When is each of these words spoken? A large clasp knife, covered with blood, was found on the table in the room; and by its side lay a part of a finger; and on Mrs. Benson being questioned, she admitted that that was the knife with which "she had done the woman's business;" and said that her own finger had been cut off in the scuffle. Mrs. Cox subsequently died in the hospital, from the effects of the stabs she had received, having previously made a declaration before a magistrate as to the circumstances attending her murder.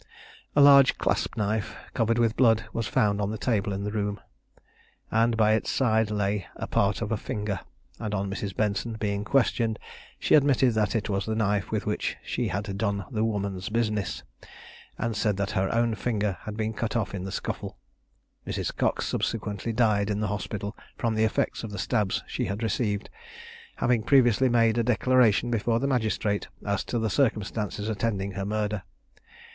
A 0.55 0.61
large 0.61 0.97
clasp 0.97 1.37
knife, 1.37 1.75
covered 1.93 2.17
with 2.17 2.35
blood, 2.35 2.63
was 2.73 2.87
found 2.87 3.21
on 3.21 3.29
the 3.29 3.37
table 3.37 3.71
in 3.71 3.83
the 3.83 3.91
room; 3.91 4.19
and 5.11 5.37
by 5.37 5.53
its 5.53 5.69
side 5.69 6.09
lay 6.09 6.47
a 6.55 6.65
part 6.65 7.03
of 7.03 7.11
a 7.11 7.17
finger; 7.17 7.59
and 7.99 8.11
on 8.15 8.27
Mrs. 8.27 8.55
Benson 8.55 8.93
being 8.93 9.23
questioned, 9.23 9.77
she 10.17 10.33
admitted 10.33 10.73
that 10.73 10.89
that 10.89 11.07
was 11.07 11.27
the 11.27 11.35
knife 11.35 11.69
with 11.69 11.85
which 11.85 12.17
"she 12.23 12.47
had 12.47 12.75
done 12.79 13.05
the 13.11 13.23
woman's 13.23 13.69
business;" 13.69 14.23
and 14.97 15.15
said 15.15 15.37
that 15.37 15.51
her 15.51 15.71
own 15.71 15.93
finger 15.93 16.39
had 16.45 16.57
been 16.57 16.73
cut 16.73 16.95
off 16.95 17.13
in 17.13 17.23
the 17.23 17.31
scuffle. 17.31 17.77
Mrs. 18.47 18.75
Cox 18.75 19.05
subsequently 19.05 19.71
died 19.71 20.09
in 20.09 20.19
the 20.19 20.29
hospital, 20.33 20.75
from 20.97 21.13
the 21.13 21.25
effects 21.25 21.63
of 21.63 21.69
the 21.69 21.77
stabs 21.77 22.23
she 22.25 22.45
had 22.45 22.63
received, 22.63 23.07
having 23.75 24.01
previously 24.01 24.49
made 24.49 24.79
a 24.79 24.83
declaration 24.83 25.51
before 25.51 25.77
a 25.77 25.85
magistrate 25.85 26.47
as 26.65 26.83
to 26.85 26.97
the 26.97 27.11
circumstances 27.11 27.87
attending 27.87 28.31
her 28.31 28.45
murder. 28.47 28.81